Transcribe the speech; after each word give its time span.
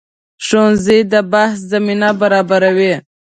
ښوونځی 0.45 0.99
د 1.11 1.13
بحث 1.31 1.57
زمینه 1.71 2.09
برابروي 2.21 2.93